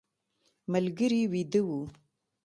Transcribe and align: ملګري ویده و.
ملګري 0.71 1.21
ویده 1.31 1.61
و. 1.65 1.69